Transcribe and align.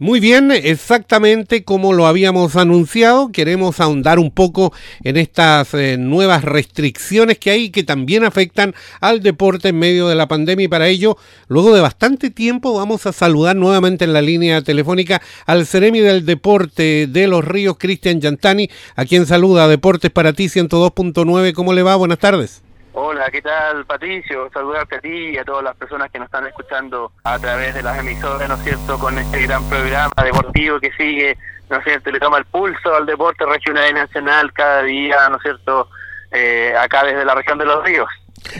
Muy 0.00 0.20
bien, 0.20 0.52
exactamente 0.52 1.64
como 1.64 1.92
lo 1.92 2.06
habíamos 2.06 2.54
anunciado, 2.54 3.32
queremos 3.32 3.80
ahondar 3.80 4.20
un 4.20 4.30
poco 4.30 4.72
en 5.02 5.16
estas 5.16 5.74
eh, 5.74 5.96
nuevas 5.98 6.44
restricciones 6.44 7.38
que 7.38 7.50
hay 7.50 7.70
que 7.70 7.82
también 7.82 8.22
afectan 8.22 8.76
al 9.00 9.24
deporte 9.24 9.70
en 9.70 9.78
medio 9.80 10.06
de 10.06 10.14
la 10.14 10.28
pandemia 10.28 10.66
y 10.66 10.68
para 10.68 10.86
ello, 10.86 11.16
luego 11.48 11.74
de 11.74 11.80
bastante 11.80 12.30
tiempo, 12.30 12.74
vamos 12.74 13.06
a 13.06 13.12
saludar 13.12 13.56
nuevamente 13.56 14.04
en 14.04 14.12
la 14.12 14.22
línea 14.22 14.62
telefónica 14.62 15.20
al 15.46 15.66
Ceremi 15.66 15.98
del 15.98 16.24
Deporte 16.24 17.08
de 17.08 17.26
los 17.26 17.44
Ríos, 17.44 17.74
Cristian 17.76 18.20
Yantani, 18.20 18.70
a 18.94 19.04
quien 19.04 19.26
saluda 19.26 19.66
Deportes 19.66 20.12
para 20.12 20.32
ti 20.32 20.44
102.9. 20.44 21.52
¿Cómo 21.54 21.72
le 21.72 21.82
va? 21.82 21.96
Buenas 21.96 22.20
tardes. 22.20 22.62
Hola, 23.00 23.30
¿qué 23.30 23.40
tal 23.40 23.86
Patricio? 23.86 24.50
Saludarte 24.52 24.96
a 24.96 25.00
ti 25.00 25.28
y 25.28 25.38
a 25.38 25.44
todas 25.44 25.62
las 25.62 25.76
personas 25.76 26.10
que 26.10 26.18
nos 26.18 26.26
están 26.26 26.48
escuchando 26.48 27.12
a 27.22 27.38
través 27.38 27.72
de 27.72 27.80
las 27.80 27.96
emisoras, 27.96 28.48
¿no 28.48 28.56
es 28.56 28.64
cierto?, 28.64 28.98
con 28.98 29.16
este 29.16 29.42
gran 29.42 29.62
programa 29.68 30.10
deportivo 30.20 30.80
que 30.80 30.90
sigue, 30.94 31.38
¿no 31.70 31.76
es 31.76 31.84
cierto?, 31.84 32.10
le 32.10 32.18
toma 32.18 32.38
el 32.38 32.44
pulso 32.46 32.92
al 32.92 33.06
deporte 33.06 33.46
regional 33.46 33.88
y 33.88 33.92
nacional 33.92 34.52
cada 34.52 34.82
día, 34.82 35.28
¿no 35.28 35.36
es 35.36 35.42
cierto?, 35.42 35.88
eh, 36.32 36.74
acá 36.76 37.04
desde 37.04 37.24
la 37.24 37.36
región 37.36 37.58
de 37.58 37.66
los 37.66 37.84
ríos. 37.84 38.08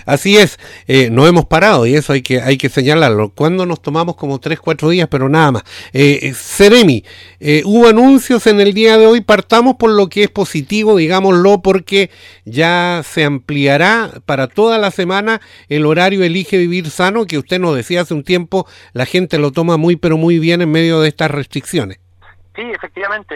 Así 0.06 0.36
es, 0.36 0.58
eh, 0.86 1.10
no 1.10 1.26
hemos 1.26 1.46
parado 1.46 1.86
y 1.86 1.94
eso 1.94 2.12
hay 2.12 2.22
que, 2.22 2.40
hay 2.40 2.56
que 2.56 2.68
señalarlo. 2.68 3.30
Cuando 3.30 3.66
nos 3.66 3.82
tomamos 3.82 4.16
como 4.16 4.38
3, 4.38 4.60
4 4.60 4.88
días, 4.90 5.08
pero 5.10 5.28
nada 5.28 5.52
más. 5.52 5.62
Eh, 5.92 6.20
eh 6.22 6.34
Seremi, 6.34 7.04
eh, 7.40 7.62
hubo 7.64 7.88
anuncios 7.88 8.46
en 8.46 8.60
el 8.60 8.74
día 8.74 8.98
de 8.98 9.06
hoy, 9.06 9.20
partamos 9.20 9.76
por 9.76 9.90
lo 9.90 10.08
que 10.08 10.24
es 10.24 10.30
positivo, 10.30 10.96
digámoslo, 10.96 11.62
porque 11.62 12.10
ya 12.44 13.02
se 13.04 13.24
ampliará 13.24 14.10
para 14.26 14.46
toda 14.48 14.78
la 14.78 14.90
semana 14.90 15.40
el 15.68 15.86
horario 15.86 16.24
Elige 16.24 16.58
Vivir 16.58 16.90
Sano, 16.90 17.26
que 17.26 17.38
usted 17.38 17.58
nos 17.58 17.76
decía 17.76 18.02
hace 18.02 18.14
un 18.14 18.24
tiempo, 18.24 18.66
la 18.92 19.06
gente 19.06 19.38
lo 19.38 19.52
toma 19.52 19.76
muy, 19.76 19.96
pero 19.96 20.16
muy 20.16 20.38
bien 20.38 20.62
en 20.62 20.70
medio 20.70 21.00
de 21.00 21.08
estas 21.08 21.30
restricciones. 21.30 21.98
Sí, 22.54 22.62
efectivamente. 22.74 23.34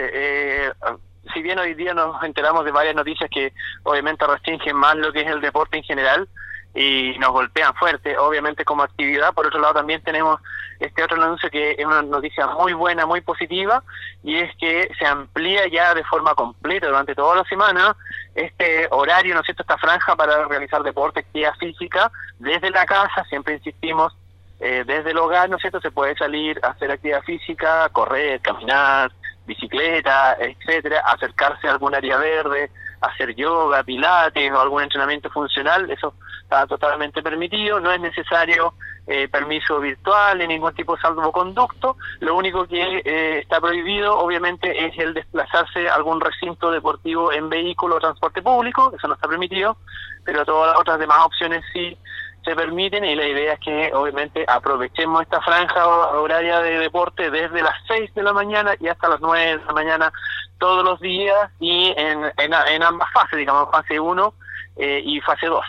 Si 1.33 1.41
bien 1.41 1.59
hoy 1.59 1.73
día 1.73 1.93
nos 1.93 2.21
enteramos 2.23 2.65
de 2.65 2.71
varias 2.71 2.95
noticias 2.95 3.29
que 3.29 3.53
obviamente 3.83 4.27
restringen 4.27 4.75
más 4.75 4.95
lo 4.95 5.11
que 5.13 5.21
es 5.21 5.27
el 5.27 5.41
deporte 5.41 5.77
en 5.77 5.83
general 5.83 6.27
y 6.75 7.15
nos 7.19 7.31
golpean 7.31 7.73
fuerte, 7.75 8.17
obviamente 8.17 8.65
como 8.65 8.83
actividad, 8.83 9.33
por 9.33 9.47
otro 9.47 9.59
lado 9.59 9.75
también 9.75 10.01
tenemos 10.01 10.39
este 10.79 11.03
otro 11.03 11.21
anuncio 11.21 11.49
que 11.49 11.75
es 11.77 11.85
una 11.85 12.01
noticia 12.01 12.47
muy 12.47 12.73
buena, 12.73 13.05
muy 13.05 13.21
positiva, 13.21 13.83
y 14.23 14.37
es 14.37 14.55
que 14.57 14.89
se 14.97 15.05
amplía 15.05 15.67
ya 15.67 15.93
de 15.93 16.03
forma 16.03 16.33
completa 16.33 16.87
durante 16.87 17.15
toda 17.15 17.37
la 17.37 17.43
semana 17.45 17.95
este 18.35 18.87
horario, 18.89 19.35
¿no 19.35 19.41
es 19.41 19.45
cierto?, 19.45 19.63
esta 19.63 19.77
franja 19.77 20.15
para 20.15 20.45
realizar 20.45 20.81
deporte, 20.81 21.19
actividad 21.19 21.53
física 21.55 22.11
desde 22.39 22.71
la 22.71 22.85
casa, 22.85 23.23
siempre 23.29 23.53
insistimos, 23.53 24.15
eh, 24.59 24.83
desde 24.85 25.11
el 25.11 25.17
hogar, 25.19 25.49
¿no 25.49 25.57
es 25.57 25.61
cierto?, 25.61 25.79
se 25.79 25.91
puede 25.91 26.15
salir 26.15 26.59
a 26.63 26.69
hacer 26.69 26.91
actividad 26.91 27.21
física, 27.21 27.87
correr, 27.89 28.41
caminar, 28.41 29.11
bicicleta, 29.45 30.37
etcétera, 30.39 30.99
acercarse 31.05 31.67
a 31.67 31.71
algún 31.71 31.95
área 31.95 32.17
verde, 32.17 32.71
hacer 33.01 33.35
yoga, 33.35 33.83
pilates 33.83 34.51
o 34.51 34.59
algún 34.59 34.83
entrenamiento 34.83 35.29
funcional, 35.29 35.89
eso 35.91 36.13
está 36.41 36.65
totalmente 36.67 37.21
permitido, 37.21 37.79
no 37.79 37.91
es 37.91 37.99
necesario 37.99 38.73
eh, 39.05 39.27
permiso 39.27 39.79
virtual 39.79 40.37
ni 40.37 40.47
ningún 40.47 40.73
tipo 40.73 40.95
de 40.95 41.01
salvoconducto, 41.01 41.97
lo 42.21 42.35
único 42.35 42.65
que 42.65 43.01
eh, 43.03 43.39
está 43.39 43.59
prohibido 43.59 44.17
obviamente 44.17 44.85
es 44.85 44.97
el 44.97 45.13
desplazarse 45.13 45.89
a 45.89 45.95
algún 45.95 46.21
recinto 46.21 46.71
deportivo 46.71 47.33
en 47.33 47.49
vehículo 47.49 47.97
o 47.97 47.99
transporte 47.99 48.41
público, 48.41 48.93
eso 48.97 49.07
no 49.07 49.15
está 49.15 49.27
permitido, 49.27 49.77
pero 50.23 50.45
todas 50.45 50.71
las 50.71 50.79
otras 50.79 50.99
demás 50.99 51.19
opciones 51.25 51.63
sí 51.73 51.97
se 52.43 52.55
permiten 52.55 53.05
y 53.05 53.15
la 53.15 53.27
idea 53.27 53.53
es 53.53 53.59
que 53.59 53.91
obviamente 53.93 54.45
aprovechemos 54.47 55.21
esta 55.21 55.41
franja 55.41 55.87
horaria 55.87 56.59
de 56.59 56.79
deporte 56.79 57.31
desde 57.31 57.61
las 57.61 57.75
6 57.87 58.13
de 58.13 58.23
la 58.23 58.33
mañana 58.33 58.75
y 58.79 58.87
hasta 58.87 59.09
las 59.09 59.21
9 59.21 59.57
de 59.57 59.65
la 59.65 59.73
mañana 59.73 60.13
todos 60.57 60.83
los 60.83 60.99
días 60.99 61.49
y 61.59 61.93
en, 61.97 62.23
en, 62.37 62.83
ambas 62.83 63.09
fases, 63.13 63.39
digamos 63.39 63.69
fase 63.71 63.99
1 63.99 64.33
eh, 64.77 65.01
y 65.05 65.19
fase 65.21 65.47
2. 65.47 65.63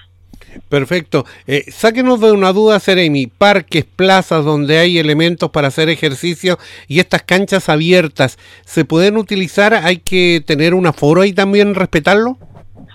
Perfecto. 0.69 1.25
Eh, 1.47 1.65
sáquenos 1.71 2.21
de 2.21 2.33
una 2.33 2.53
duda, 2.53 2.79
Seremi. 2.79 3.27
Parques, 3.27 3.85
plazas 3.85 4.45
donde 4.45 4.79
hay 4.79 4.99
elementos 4.99 5.51
para 5.51 5.69
hacer 5.69 5.89
ejercicio 5.89 6.59
y 6.87 7.01
estas 7.01 7.23
canchas 7.23 7.69
abiertas, 7.69 8.39
¿se 8.65 8.85
pueden 8.85 9.17
utilizar? 9.17 9.75
¿Hay 9.75 9.99
que 9.99 10.43
tener 10.47 10.75
un 10.75 10.87
aforo 10.87 11.23
ahí 11.23 11.33
también, 11.33 11.75
respetarlo? 11.75 12.39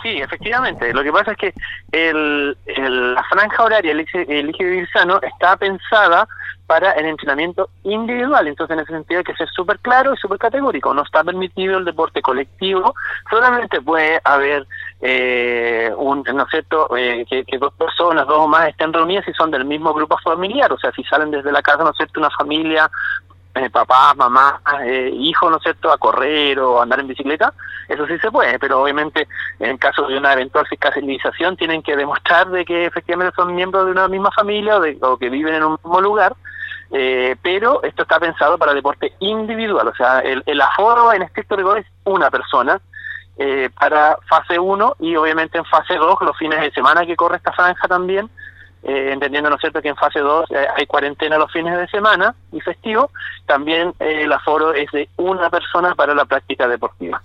Sí, 0.02 0.22
efectivamente. 0.22 0.94
Lo 0.94 1.04
que 1.04 1.12
pasa 1.12 1.32
es 1.32 1.38
que 1.38 1.54
el, 1.92 2.58
la 3.16 3.24
franja 3.30 3.64
horaria 3.64 3.92
Elige, 3.92 4.26
Elige 4.28 4.64
Vivir 4.64 4.90
Sano 4.92 5.20
está 5.22 5.58
pensada 5.58 6.28
para 6.68 6.92
el 6.92 7.06
entrenamiento 7.08 7.70
individual. 7.84 8.48
Entonces, 8.48 8.76
en 8.76 8.84
ese 8.84 8.94
sentido 8.94 9.20
hay 9.20 9.24
que 9.24 9.34
ser 9.34 9.50
súper 9.50 9.80
claro 9.80 10.14
y 10.14 10.18
súper 10.18 10.38
categórico. 10.38 10.94
No 10.94 11.02
está 11.02 11.24
permitido 11.24 11.80
el 11.80 11.86
deporte 11.86 12.22
colectivo. 12.22 12.94
Solamente 13.30 13.82
puede 13.82 14.22
haber 14.24 14.68
eh, 15.02 15.92
un, 15.98 16.24
¿no 16.24 16.44
es 16.44 16.50
cierto?, 16.50 16.96
eh, 16.96 17.26
que, 17.28 17.44
que, 17.46 17.58
dos 17.58 17.74
personas, 17.74 18.28
dos 18.28 18.38
o 18.38 18.48
más 18.48 18.70
estén 18.70 18.94
reunidas 18.94 19.28
y 19.28 19.34
son 19.34 19.50
del 19.50 19.66
mismo 19.66 19.94
grupo 19.94 20.18
familiar. 20.24 20.72
O 20.72 20.78
sea, 20.78 20.92
si 20.92 21.04
salen 21.06 21.32
desde 21.32 21.52
la 21.52 21.64
casa, 21.64 21.84
¿no 21.84 21.90
es 21.90 21.98
cierto?, 21.98 22.20
una 22.20 22.30
familia 22.30 22.90
eh, 23.60 23.70
papá, 23.70 24.14
mamá, 24.16 24.62
eh, 24.86 25.12
hijo, 25.14 25.50
¿no 25.50 25.58
es 25.58 25.64
cierto?, 25.64 25.92
a 25.92 25.98
correr 25.98 26.60
o 26.60 26.82
andar 26.82 27.00
en 27.00 27.08
bicicleta, 27.08 27.54
eso 27.88 28.06
sí 28.08 28.18
se 28.20 28.32
puede, 28.32 28.60
pero 28.60 28.82
obviamente 28.82 29.28
en 29.60 29.78
caso 29.78 30.08
de 30.08 30.18
una 30.18 30.34
eventual 30.34 30.68
fiscalización 30.68 31.58
tienen 31.58 31.82
que 31.82 31.96
demostrar 31.96 32.50
de 32.50 32.66
que 32.66 32.86
efectivamente 32.86 33.36
son 33.36 33.56
miembros 33.56 33.86
de 33.86 33.92
una 33.92 34.08
misma 34.08 34.32
familia 34.32 34.78
o, 34.78 34.80
de, 34.82 34.98
o 35.02 35.18
que 35.18 35.30
viven 35.30 35.56
en 35.56 35.64
un 35.64 35.74
mismo 35.84 36.02
lugar, 36.02 36.36
eh, 36.92 37.36
pero 37.42 37.84
esto 37.84 38.04
está 38.04 38.20
pensado 38.20 38.58
para 38.58 38.74
deporte 38.74 39.14
individual, 39.20 39.88
o 39.88 39.96
sea, 39.96 40.20
el, 40.20 40.44
el 40.46 40.62
aforo 40.62 41.14
en 41.14 41.22
estricto 41.22 41.56
rigor 41.56 41.80
es 41.80 41.86
una 42.06 42.32
persona, 42.32 42.80
eh, 43.42 43.70
para 43.80 44.18
fase 44.28 44.60
1 44.60 44.98
y 45.00 45.16
obviamente 45.16 45.58
en 45.58 45.64
fase 45.64 45.96
2, 45.96 46.18
los 46.24 46.38
fines 46.38 46.60
de 46.60 46.72
semana 46.72 47.06
que 47.06 47.16
corre 47.16 47.38
esta 47.38 47.54
franja 47.54 47.88
también, 47.88 48.30
eh, 48.84 49.10
entendiendo, 49.12 49.50
¿no 49.50 49.58
es 49.58 49.62
cierto?, 49.62 49.82
que 49.82 49.90
en 49.90 49.96
fase 49.96 50.20
2 50.20 50.52
eh, 50.52 50.56
hay 50.78 50.86
cuarentena 50.86 51.38
los 51.38 51.52
fines 51.52 51.78
de 51.78 51.88
semana 51.88 52.34
y 52.52 52.62
festivo, 52.62 53.12
también 53.46 53.94
eh, 54.00 54.22
el 54.24 54.32
aforo 54.32 54.74
es 54.74 54.90
de 54.92 55.10
una 55.18 55.50
persona 55.50 55.96
para 55.96 56.16
la 56.16 56.26
práctica 56.26 56.68
deportiva. 56.68 57.22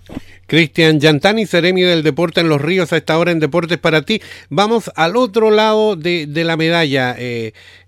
Cristian 0.46 0.98
Yantani, 0.98 1.46
Seremi 1.46 1.82
del 1.82 2.02
Deporte 2.02 2.40
en 2.40 2.48
los 2.48 2.60
Ríos, 2.60 2.92
a 2.92 2.96
esta 2.96 3.16
hora 3.18 3.30
en 3.30 3.40
Deportes 3.40 3.78
para 3.78 4.02
ti. 4.02 4.20
Vamos 4.50 4.90
al 4.96 5.16
otro 5.16 5.50
lado 5.50 5.96
de, 5.96 6.26
de 6.26 6.44
la 6.44 6.56
medalla, 6.56 7.16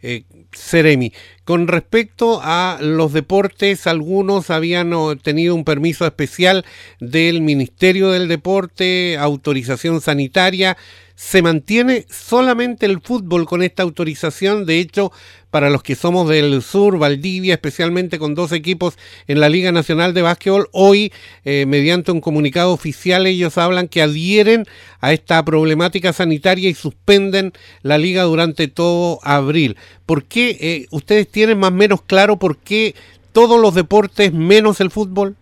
eh, 0.09 0.22
Seremi. 0.53 1.12
Con 1.44 1.67
respecto 1.67 2.41
a 2.41 2.78
los 2.81 3.12
deportes, 3.12 3.89
algunos 3.89 4.50
habían 4.50 4.93
tenido 5.22 5.55
un 5.56 5.65
permiso 5.65 6.06
especial 6.06 6.65
del 7.00 7.41
Ministerio 7.41 8.11
del 8.11 8.28
Deporte, 8.28 9.16
autorización 9.19 10.00
sanitaria 10.00 10.77
se 11.16 11.41
mantiene 11.41 12.05
solamente 12.11 12.84
el 12.84 13.00
fútbol 13.00 13.47
con 13.47 13.62
esta 13.62 13.83
autorización. 13.83 14.66
De 14.66 14.78
hecho, 14.78 15.11
para 15.50 15.71
los 15.71 15.83
que 15.83 15.95
somos 15.95 16.28
del 16.28 16.62
sur, 16.62 16.99
Valdivia, 16.99 17.55
especialmente 17.55 18.19
con 18.19 18.34
dos 18.34 18.53
equipos 18.53 18.99
en 19.27 19.41
la 19.41 19.49
Liga 19.49 19.72
Nacional 19.72 20.12
de 20.12 20.21
Básquetbol, 20.21 20.69
hoy, 20.72 21.11
eh, 21.47 21.65
mediante 21.66 22.12
un 22.12 22.21
comunicado 22.21 22.71
oficial, 22.71 23.27
ellos 23.27 23.56
hablan 23.56 23.89
que 23.89 24.03
adhieren 24.03 24.66
a 25.00 25.15
esta 25.15 25.43
problemática 25.43 26.12
sanitaria 26.12 26.69
y 26.69 26.75
suspenden 26.75 27.55
la 27.81 27.97
liga 27.97 28.25
durante 28.25 28.69
todo 28.69 29.19
abril. 29.22 29.78
¿Por 30.05 30.25
qué 30.25 30.57
eh, 30.61 30.87
ustedes 30.91 31.29
tienen 31.29 31.59
más 31.59 31.71
o 31.71 31.75
menos 31.75 32.03
claro 32.03 32.37
por 32.37 32.57
qué 32.59 32.95
todos 33.33 33.61
los 33.61 33.75
deportes 33.75 34.33
menos 34.33 34.81
el 34.81 34.91
fútbol? 34.91 35.37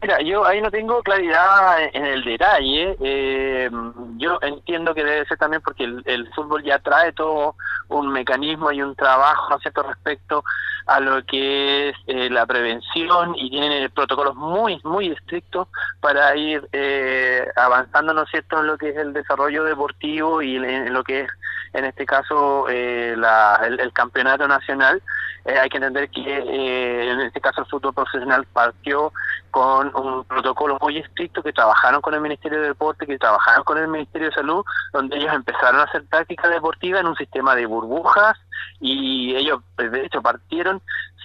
Mira, 0.00 0.20
yo 0.20 0.46
ahí 0.46 0.60
no 0.60 0.70
tengo 0.70 1.02
claridad 1.02 1.82
en 1.92 2.06
el 2.06 2.24
detalle. 2.24 2.96
Eh, 3.00 3.68
yo 4.16 4.38
entiendo 4.42 4.94
que 4.94 5.04
debe 5.04 5.26
ser 5.26 5.38
también 5.38 5.60
porque 5.60 5.84
el, 5.84 6.02
el, 6.06 6.32
fútbol 6.34 6.62
ya 6.62 6.78
trae 6.78 7.12
todo 7.12 7.56
un 7.88 8.08
mecanismo 8.12 8.70
y 8.70 8.80
un 8.80 8.94
trabajo, 8.94 9.50
¿no 9.50 9.58
cierto?, 9.58 9.82
respecto 9.82 10.44
a 10.88 11.00
lo 11.00 11.22
que 11.24 11.90
es 11.90 11.96
eh, 12.06 12.30
la 12.30 12.46
prevención 12.46 13.34
y 13.36 13.50
tienen 13.50 13.90
protocolos 13.90 14.34
muy, 14.34 14.80
muy 14.84 15.08
estrictos 15.08 15.68
para 16.00 16.34
ir 16.34 16.66
eh, 16.72 17.46
avanzando, 17.56 18.14
¿no 18.14 18.22
es 18.22 18.30
cierto?, 18.30 18.60
en 18.60 18.68
lo 18.68 18.78
que 18.78 18.88
es 18.88 18.96
el 18.96 19.12
desarrollo 19.12 19.64
deportivo 19.64 20.40
y 20.40 20.56
en, 20.56 20.92
lo 20.92 21.04
que 21.04 21.20
es, 21.20 21.30
en 21.74 21.84
este 21.84 22.06
caso, 22.06 22.66
eh, 22.70 23.14
la, 23.18 23.60
el, 23.66 23.92
campeonato 23.92 24.48
nacional. 24.48 25.02
Eh, 25.44 25.58
hay 25.58 25.68
que 25.68 25.76
entender 25.76 26.08
que 26.08 27.10
en 27.10 27.20
este 27.20 27.40
caso 27.40 27.60
el 27.60 27.66
fútbol 27.66 27.92
profesional 27.92 28.46
partió 28.52 29.12
con 29.58 30.06
un 30.06 30.24
protocolo 30.24 30.78
muy 30.80 30.98
estricto 30.98 31.42
que 31.42 31.52
trabajaron 31.52 32.00
con 32.00 32.14
el 32.14 32.20
Ministerio 32.20 32.60
de 32.60 32.68
Deporte, 32.68 33.06
que 33.06 33.18
trabajaron 33.18 33.64
con 33.64 33.76
el 33.76 33.88
Ministerio 33.88 34.28
de 34.28 34.34
Salud, 34.34 34.64
donde 34.92 35.16
ellos 35.16 35.32
empezaron 35.34 35.80
a 35.80 35.84
hacer 35.84 36.06
táctica 36.08 36.48
deportiva 36.48 37.00
en 37.00 37.08
un 37.08 37.16
sistema 37.16 37.56
de 37.56 37.66
burbujas 37.66 38.38
y 38.80 39.34
ellos 39.34 39.60
de 39.76 40.04
hecho 40.04 40.22
partieron 40.22 40.80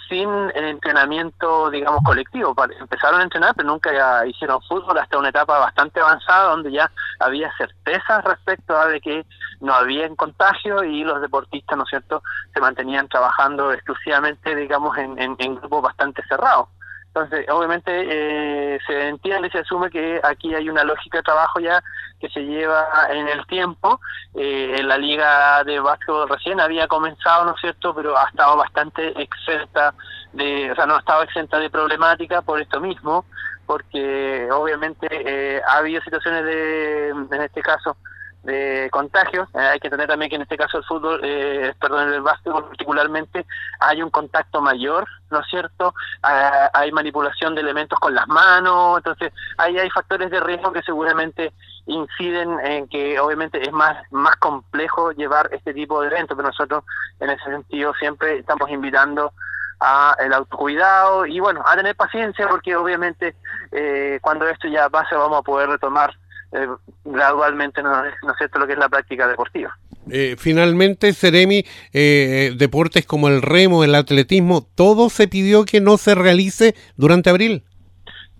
sin 0.10 0.30
entrenamiento, 0.56 1.70
digamos, 1.70 2.02
colectivo. 2.04 2.56
Empezaron 2.80 3.22
a 3.22 3.24
entrenar, 3.24 3.54
pero 3.56 3.68
nunca 3.68 4.26
hicieron 4.26 4.62
fútbol 4.64 4.98
hasta 4.98 5.18
una 5.18 5.30
etapa 5.30 5.60
bastante 5.60 6.00
avanzada 6.00 6.50
donde 6.50 6.72
ya 6.72 6.92
había 7.20 7.52
certezas 7.56 8.24
respecto 8.24 8.76
a 8.76 8.88
de 8.88 9.00
que 9.00 9.26
no 9.62 9.74
había 9.74 10.10
contagio 10.16 10.84
y 10.84 11.04
los 11.04 11.22
deportistas, 11.22 11.78
¿no 11.78 11.84
es 11.84 11.90
cierto?, 11.90 12.24
se 12.54 12.60
mantenían 12.60 13.08
trabajando 13.08 13.72
exclusivamente, 13.72 14.56
digamos, 14.56 14.98
en, 14.98 15.18
en 15.20 15.56
grupos 15.56 15.84
bastante 15.84 16.24
cerrados. 16.28 16.68
Entonces, 17.16 17.48
obviamente 17.50 17.92
eh, 17.94 18.80
se 18.88 19.08
entiende, 19.08 19.52
se 19.52 19.60
asume 19.60 19.92
que 19.92 20.20
aquí 20.24 20.56
hay 20.56 20.68
una 20.68 20.84
lógica 20.84 21.20
de 21.20 21.24
trabajo 21.24 21.60
ya 21.60 21.84
que 22.20 22.28
se 22.30 22.40
lleva 22.40 22.88
en 23.12 23.28
el 23.28 23.46
tiempo. 23.46 24.00
Eh, 24.34 24.78
en 24.80 24.88
la 24.88 24.98
liga 24.98 25.64
de 25.64 25.80
básquetbol 25.80 26.28
recién 26.28 26.60
había 26.60 26.88
comenzado, 26.88 27.46
¿no 27.46 27.54
es 27.54 27.62
cierto?, 27.62 27.94
pero 27.94 28.18
ha 28.18 28.28
estado 28.30 28.58
bastante 28.58 29.14
exenta 29.22 29.94
de, 30.32 30.72
o 30.72 30.76
sea, 30.76 30.88
no 30.88 30.96
ha 30.96 31.00
estado 31.00 31.22
exenta 31.22 31.60
de 31.60 31.70
problemática 31.70 32.42
por 32.42 32.60
esto 32.60 32.80
mismo, 32.82 33.26
porque 33.68 34.50
obviamente 34.52 35.08
eh, 35.12 35.62
ha 35.68 35.78
habido 35.78 36.02
situaciones 36.02 36.46
de, 36.46 37.10
en 37.10 37.42
este 37.44 37.62
caso, 37.62 37.96
de 38.44 38.90
contagios. 38.92 39.48
Eh, 39.54 39.60
hay 39.60 39.80
que 39.80 39.90
tener 39.90 40.08
también 40.08 40.30
que 40.30 40.36
en 40.36 40.42
este 40.44 40.58
caso 40.58 40.78
el 40.78 40.84
fútbol, 40.84 41.20
eh, 41.24 41.74
perdón, 41.80 42.14
el 42.14 42.22
básquetbol 42.22 42.68
particularmente, 42.68 43.46
hay 43.80 44.02
un 44.02 44.10
contacto 44.10 44.62
mayor, 44.62 45.08
¿no 45.32 45.40
es 45.40 45.48
cierto? 45.50 45.94
Ah, 46.22 46.70
hay 46.74 46.92
manipulación 46.92 47.56
de 47.56 47.62
elementos 47.62 48.00
con 48.00 48.14
las 48.14 48.28
manos, 48.28 48.98
entonces 48.98 49.34
ahí 49.58 49.80
hay 49.80 49.90
factores 49.90 50.30
de 50.30 50.40
riesgo 50.42 50.72
que 50.72 50.82
seguramente 50.84 51.54
inciden 51.86 52.60
en 52.62 52.88
que 52.88 53.20
obviamente 53.20 53.62
es 53.62 53.72
más 53.72 53.98
más 54.12 54.36
complejo 54.38 55.12
llevar 55.12 55.50
este 55.52 55.74
tipo 55.74 56.02
de 56.02 56.08
eventos, 56.08 56.36
pero 56.36 56.50
nosotros 56.50 56.84
en 57.20 57.30
ese 57.30 57.44
sentido 57.44 57.94
siempre 57.96 58.40
estamos 58.40 58.70
invitando 58.70 59.34
a 59.80 60.16
el 60.20 60.34
autocuidado 60.34 61.26
y 61.26 61.40
bueno, 61.40 61.62
a 61.66 61.76
tener 61.76 61.96
paciencia 61.96 62.48
porque 62.48 62.76
obviamente 62.76 63.36
eh, 63.72 64.20
cuando 64.22 64.48
esto 64.48 64.68
ya 64.68 64.90
pase 64.90 65.16
vamos 65.16 65.40
a 65.40 65.44
poder 65.44 65.70
retomar 65.70 66.14
eh, 66.54 66.68
gradualmente, 67.04 67.82
¿no, 67.82 68.06
es 68.06 68.14
cierto?, 68.38 68.60
lo 68.60 68.68
que 68.68 68.74
es 68.74 68.80
la 68.80 68.90
práctica 68.90 69.28
deportiva. 69.28 69.78
Eh, 70.10 70.36
finalmente, 70.38 71.14
Ceremi, 71.14 71.66
eh, 71.94 72.54
deportes 72.58 73.06
como 73.06 73.28
el 73.28 73.42
remo, 73.42 73.84
el 73.84 73.96
atletismo, 73.96 74.66
¿todo 74.76 75.10
se 75.10 75.28
pidió 75.28 75.66
que 75.66 75.82
no 75.82 75.98
se 75.98 76.14
realice 76.14 76.76
durante 76.98 77.30
abril? 77.30 77.64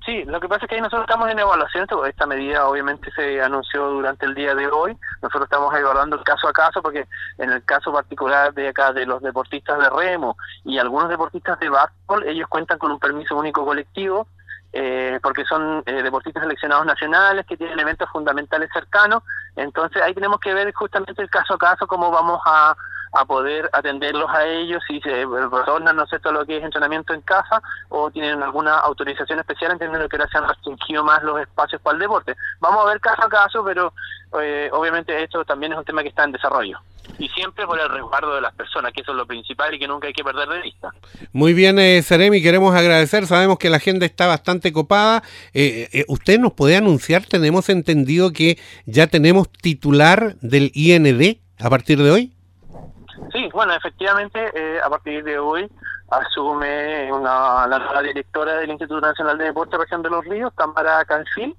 Sí, 0.06 0.26
lo 0.26 0.42
que 0.42 0.50
pasa 0.50 0.66
es 0.66 0.70
que 0.70 0.76
ahí 0.76 0.82
nosotros 0.82 1.06
estamos 1.08 1.30
en 1.30 1.40
evaluación, 1.40 1.88
esta 2.10 2.26
medida 2.26 2.68
obviamente 2.68 3.10
se 3.16 3.42
anunció 3.42 3.90
durante 3.90 4.26
el 4.26 4.36
día 4.36 4.54
de 4.54 4.68
hoy, 4.68 4.98
nosotros 5.22 5.46
estamos 5.46 5.74
evaluando 5.74 6.18
el 6.18 6.24
caso 6.26 6.50
a 6.50 6.52
caso 6.52 6.82
porque 6.82 7.08
en 7.38 7.50
el 7.50 7.64
caso 7.64 7.94
particular 7.94 8.54
de 8.54 8.68
acá 8.68 8.92
de 8.92 9.06
los 9.06 9.22
deportistas 9.22 9.80
de 9.80 9.90
remo 9.90 10.36
y 10.66 10.78
algunos 10.78 11.08
deportistas 11.08 11.58
de 11.60 11.70
básquetbol, 11.70 12.28
ellos 12.28 12.50
cuentan 12.50 12.80
con 12.80 12.92
un 12.92 13.00
permiso 13.00 13.38
único 13.38 13.64
colectivo 13.64 14.28
eh, 14.74 15.20
porque 15.22 15.46
son 15.46 15.84
eh, 15.86 16.02
deportistas 16.02 16.42
seleccionados 16.42 16.86
nacionales 16.86 17.46
que 17.46 17.56
tienen 17.56 17.80
eventos 17.80 18.10
fundamentales 18.10 18.70
cercanos. 18.74 19.22
Entonces 19.56 20.02
ahí 20.02 20.16
tenemos 20.16 20.40
que 20.40 20.54
ver 20.54 20.74
justamente 20.74 21.22
el 21.22 21.30
caso 21.30 21.54
a 21.54 21.58
caso 21.60 21.86
cómo 21.86 22.10
vamos 22.10 22.42
a, 22.46 22.76
a 23.14 23.26
poder 23.26 23.70
atenderlos 23.74 24.30
a 24.30 24.46
ellos 24.46 24.82
si 24.88 25.00
se 25.02 25.26
retornan, 25.26 25.96
¿no 25.96 26.08
sé, 26.08 26.20
todo 26.20 26.34
lo 26.34 26.46
que 26.46 26.58
es 26.58 26.64
entrenamiento 26.64 27.14
en 27.14 27.22
casa 27.22 27.62
o 27.90 28.10
tienen 28.12 28.42
alguna 28.42 28.80
autorización 28.80 29.40
especial, 29.40 29.72
entendiendo 29.72 30.10
que 30.10 30.18
ahora 30.18 30.30
se 30.30 30.38
han 30.38 30.48
restringido 30.48 31.04
más 31.04 31.24
los 31.24 31.40
espacios 31.40 31.82
para 31.82 31.96
el 31.96 32.02
deporte. 32.02 32.36
Vamos 32.60 32.84
a 32.84 32.90
ver 32.90 33.00
caso 33.00 33.24
a 33.24 33.30
caso, 33.30 33.64
pero 33.64 33.94
eh, 34.42 34.70
obviamente 34.72 35.24
esto 35.24 35.46
también 35.46 35.74
es 35.74 35.78
un 35.78 35.86
tema 35.86 36.02
que 36.02 36.10
está 36.10 36.24
en 36.24 36.32
desarrollo 36.32 36.80
y 37.20 37.28
siempre 37.30 37.66
por 37.66 37.80
el 37.80 37.90
resguardo 37.90 38.36
de 38.36 38.42
las 38.42 38.54
personas, 38.54 38.92
que 38.94 39.02
eso 39.02 39.12
es 39.12 39.18
lo 39.18 39.26
principal 39.26 39.74
y 39.74 39.80
que 39.80 39.88
nunca 39.88 40.08
hay 40.08 40.14
que 40.14 40.24
perder 40.24 40.50
de 40.50 40.62
vista. 40.62 40.90
Muy 41.32 41.54
bien, 41.54 41.80
eh, 41.80 42.02
Seremi, 42.02 42.42
queremos 42.42 42.76
agradecer, 42.76 43.28
sabemos 43.28 43.58
que 43.58 43.70
la 43.70 43.78
agenda 43.78 44.06
está 44.06 44.28
bastante 44.28 44.72
copada. 44.72 45.24
Eh, 45.54 45.90
eh, 45.92 46.06
¿Usted 46.08 46.40
nos 46.40 46.54
puede 46.54 46.76
anunciar, 46.76 47.26
tenemos 47.26 47.70
entendido 47.70 48.32
que 48.32 48.58
ya 48.86 49.08
tenemos 49.08 49.50
titular 49.52 50.36
del 50.42 50.72
IND 50.74 51.38
a 51.60 51.70
partir 51.70 52.02
de 52.02 52.12
hoy? 52.12 52.33
Bueno, 53.54 53.74
efectivamente, 53.76 54.52
eh, 54.56 54.82
a 54.84 54.90
partir 54.90 55.24
de 55.24 55.38
hoy 55.38 55.70
asume 56.10 57.14
una, 57.14 57.68
la 57.68 57.78
nueva 57.78 58.02
directora 58.02 58.56
del 58.56 58.72
Instituto 58.72 59.00
Nacional 59.00 59.38
de 59.38 59.46
Deporte 59.46 59.78
Región 59.78 60.02
de 60.02 60.10
los 60.10 60.26
Ríos, 60.26 60.52
Tamara 60.56 61.06
Canfil, 61.06 61.56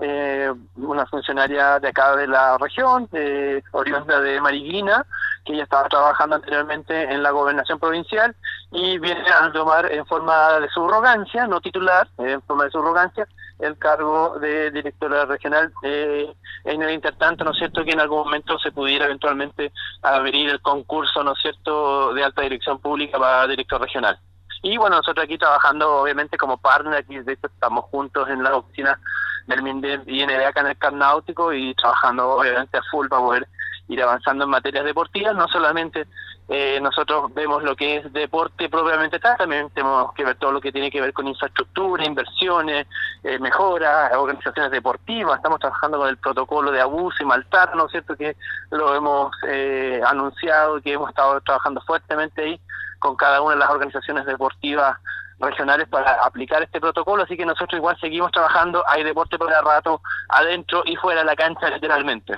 eh, 0.00 0.52
una 0.74 1.06
funcionaria 1.06 1.78
de 1.78 1.88
acá 1.88 2.16
de 2.16 2.26
la 2.26 2.58
región, 2.58 3.08
de 3.12 3.62
oriunda 3.70 4.20
de 4.20 4.40
Mariguina, 4.40 5.06
que 5.44 5.52
ella 5.52 5.62
estaba 5.62 5.88
trabajando 5.88 6.34
anteriormente 6.34 7.04
en 7.12 7.22
la 7.22 7.30
gobernación 7.30 7.78
provincial 7.78 8.34
y 8.72 8.98
viene 8.98 9.24
a 9.30 9.52
tomar 9.52 9.90
en 9.92 10.04
forma 10.04 10.58
de 10.58 10.68
subrogancia, 10.70 11.46
no 11.46 11.60
titular, 11.60 12.08
en 12.18 12.42
forma 12.42 12.64
de 12.64 12.70
subrogancia, 12.72 13.28
el 13.58 13.78
cargo 13.78 14.38
de 14.38 14.70
directora 14.70 15.24
regional 15.24 15.72
eh, 15.82 16.32
en 16.64 16.82
el 16.82 16.90
intertanto, 16.90 17.44
¿no 17.44 17.52
es 17.52 17.58
cierto?, 17.58 17.84
que 17.84 17.92
en 17.92 18.00
algún 18.00 18.18
momento 18.18 18.58
se 18.58 18.72
pudiera 18.72 19.06
eventualmente 19.06 19.72
abrir 20.02 20.50
el 20.50 20.60
concurso, 20.60 21.22
¿no 21.22 21.32
es 21.32 21.38
cierto?, 21.40 22.12
de 22.12 22.24
alta 22.24 22.42
dirección 22.42 22.78
pública 22.78 23.18
para 23.18 23.46
director 23.46 23.80
regional. 23.80 24.18
Y 24.62 24.76
bueno, 24.76 24.96
nosotros 24.96 25.24
aquí 25.24 25.38
trabajando 25.38 26.02
obviamente 26.02 26.36
como 26.36 26.58
partner, 26.58 26.94
aquí 26.94 27.18
de 27.18 27.34
hecho 27.34 27.46
estamos 27.46 27.84
juntos 27.86 28.28
en 28.28 28.42
la 28.42 28.56
oficina 28.56 28.98
del 29.46 29.62
MINDEM 29.62 30.02
y 30.06 30.22
acá 30.22 30.60
en 30.60 30.66
el 30.68 30.78
CAR 30.78 30.92
Náutico 30.92 31.52
y 31.52 31.74
trabajando 31.74 32.30
obviamente 32.30 32.76
a 32.76 32.82
full 32.90 33.06
para 33.08 33.22
poder 33.22 33.48
ir 33.88 34.02
avanzando 34.02 34.44
en 34.44 34.50
materias 34.50 34.84
deportivas, 34.84 35.34
no 35.34 35.48
solamente 35.48 36.06
eh, 36.48 36.78
nosotros 36.80 37.32
vemos 37.34 37.62
lo 37.62 37.74
que 37.74 37.96
es 37.96 38.12
deporte 38.12 38.68
propiamente 38.68 39.18
tal, 39.18 39.36
también 39.36 39.68
tenemos 39.70 40.12
que 40.14 40.24
ver 40.24 40.36
todo 40.36 40.52
lo 40.52 40.60
que 40.60 40.70
tiene 40.70 40.90
que 40.90 41.00
ver 41.00 41.12
con 41.12 41.26
infraestructura, 41.26 42.04
inversiones, 42.04 42.86
eh, 43.24 43.38
mejoras, 43.38 44.12
organizaciones 44.16 44.70
deportivas, 44.70 45.36
estamos 45.36 45.58
trabajando 45.58 45.98
con 45.98 46.08
el 46.08 46.16
protocolo 46.18 46.70
de 46.70 46.80
abuso 46.80 47.22
y 47.22 47.26
maltrato, 47.26 47.76
¿no 47.76 47.86
es 47.86 47.92
cierto?, 47.92 48.16
que 48.16 48.36
lo 48.70 48.94
hemos 48.94 49.32
eh, 49.48 50.00
anunciado 50.06 50.80
que 50.80 50.92
hemos 50.92 51.08
estado 51.08 51.40
trabajando 51.40 51.80
fuertemente 51.80 52.42
ahí 52.42 52.60
con 52.98 53.16
cada 53.16 53.40
una 53.40 53.54
de 53.54 53.60
las 53.60 53.70
organizaciones 53.70 54.24
deportivas 54.24 54.98
regionales 55.38 55.88
para 55.88 56.24
aplicar 56.24 56.62
este 56.62 56.80
protocolo, 56.80 57.22
así 57.22 57.36
que 57.36 57.44
nosotros 57.44 57.78
igual 57.78 57.96
seguimos 58.00 58.32
trabajando, 58.32 58.82
hay 58.88 59.04
deporte 59.04 59.38
para 59.38 59.60
rato 59.60 60.00
adentro 60.28 60.82
y 60.86 60.96
fuera 60.96 61.20
de 61.20 61.26
la 61.26 61.36
cancha 61.36 61.68
literalmente. 61.68 62.34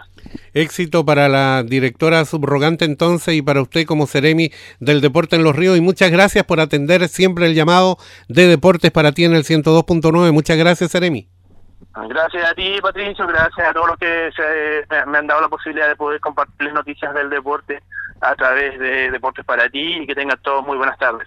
Éxito 0.55 1.05
para 1.05 1.29
la 1.29 1.62
directora 1.62 2.25
subrogante 2.25 2.85
entonces 2.85 3.35
y 3.35 3.43
para 3.43 3.62
usted 3.62 3.87
como 3.87 4.06
Ceremi 4.06 4.50
del 4.81 5.00
Deporte 5.00 5.37
en 5.37 5.45
los 5.45 5.55
Ríos 5.55 5.77
y 5.77 5.81
muchas 5.81 6.11
gracias 6.11 6.45
por 6.45 6.61
atender 6.61 7.09
siempre 7.09 7.47
el 7.47 7.55
llamado 7.55 7.99
de 8.29 8.47
Deportes 8.47 8.91
para 8.91 9.12
ti 9.12 9.25
en 9.25 9.35
el 9.35 9.45
102.9. 9.45 10.33
Muchas 10.33 10.56
gracias 10.56 10.91
Ceremi. 10.91 11.29
Gracias 12.09 12.50
a 12.50 12.55
ti 12.55 12.79
Patricio, 12.81 13.27
gracias 13.27 13.69
a 13.69 13.73
todos 13.73 13.89
los 13.89 13.99
que 13.99 14.31
se, 14.35 15.06
me 15.06 15.19
han 15.19 15.27
dado 15.27 15.41
la 15.41 15.49
posibilidad 15.49 15.89
de 15.89 15.97
poder 15.97 16.21
compartir 16.21 16.73
noticias 16.73 17.12
del 17.15 17.31
deporte 17.31 17.83
a 18.21 18.35
través 18.35 18.79
de 18.79 19.11
Deportes 19.11 19.45
para 19.45 19.69
ti 19.69 19.99
y 20.00 20.06
que 20.06 20.15
tengan 20.15 20.39
todos 20.43 20.65
muy 20.67 20.77
buenas 20.77 20.99
tardes. 20.99 21.27